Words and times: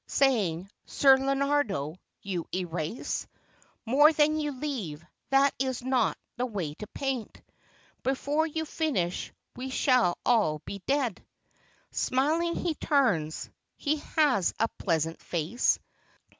Saying, 0.07 0.67
"Ser 0.87 1.15
Leonardo, 1.19 1.95
you 2.23 2.47
erase 2.55 3.27
More 3.85 4.11
than 4.11 4.39
you 4.39 4.51
leave,— 4.51 5.05
that's 5.29 5.83
not 5.83 6.17
the 6.37 6.45
way 6.47 6.73
to 6.73 6.87
paint; 6.87 7.39
Before 8.01 8.47
you 8.47 8.65
finish 8.65 9.31
we 9.55 9.69
shall 9.69 10.17
all 10.25 10.59
be 10.65 10.81
dead"; 10.87 11.23
Smiling 11.91 12.55
he 12.55 12.73
turns 12.73 13.51
(he 13.77 13.97
has 14.17 14.55
a 14.59 14.67
pleasant 14.79 15.21
face. 15.21 15.77